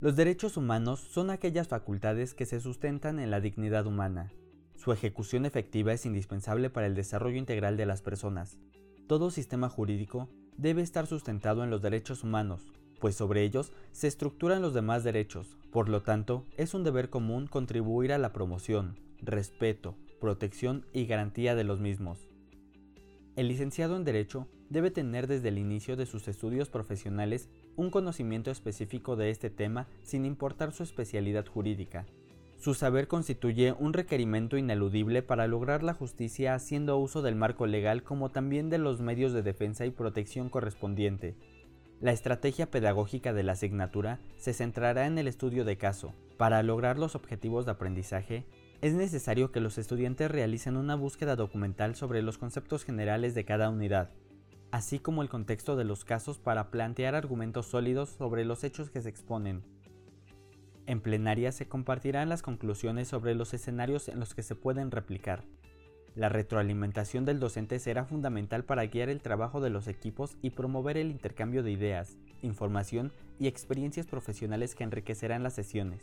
[0.00, 4.32] Los derechos humanos son aquellas facultades que se sustentan en la dignidad humana.
[4.76, 8.58] Su ejecución efectiva es indispensable para el desarrollo integral de las personas.
[9.06, 12.62] Todo sistema jurídico debe estar sustentado en los derechos humanos,
[13.00, 15.56] pues sobre ellos se estructuran los demás derechos.
[15.70, 21.54] Por lo tanto, es un deber común contribuir a la promoción, respeto, protección y garantía
[21.54, 22.18] de los mismos.
[23.36, 28.50] El licenciado en Derecho debe tener desde el inicio de sus estudios profesionales un conocimiento
[28.50, 32.06] específico de este tema sin importar su especialidad jurídica.
[32.58, 38.02] Su saber constituye un requerimiento ineludible para lograr la justicia haciendo uso del marco legal
[38.02, 41.34] como también de los medios de defensa y protección correspondiente.
[42.00, 46.14] La estrategia pedagógica de la asignatura se centrará en el estudio de caso.
[46.36, 48.44] Para lograr los objetivos de aprendizaje,
[48.80, 53.70] es necesario que los estudiantes realicen una búsqueda documental sobre los conceptos generales de cada
[53.70, 54.10] unidad,
[54.74, 59.00] así como el contexto de los casos para plantear argumentos sólidos sobre los hechos que
[59.00, 59.62] se exponen.
[60.86, 65.44] En plenaria se compartirán las conclusiones sobre los escenarios en los que se pueden replicar.
[66.16, 70.96] La retroalimentación del docente será fundamental para guiar el trabajo de los equipos y promover
[70.96, 76.02] el intercambio de ideas, información y experiencias profesionales que enriquecerán las sesiones.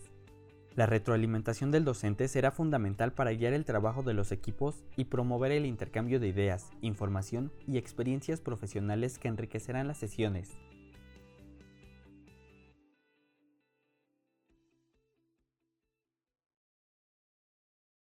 [0.73, 5.51] La retroalimentación del docente será fundamental para guiar el trabajo de los equipos y promover
[5.51, 10.51] el intercambio de ideas, información y experiencias profesionales que enriquecerán las sesiones.